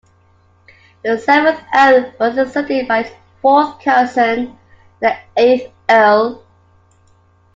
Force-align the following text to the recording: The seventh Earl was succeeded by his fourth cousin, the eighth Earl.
The 1.03 1.19
seventh 1.19 1.59
Earl 1.71 2.11
was 2.19 2.33
succeeded 2.53 2.87
by 2.87 3.03
his 3.03 3.11
fourth 3.39 3.79
cousin, 3.83 4.57
the 4.99 5.15
eighth 5.37 5.71
Earl. 5.87 6.43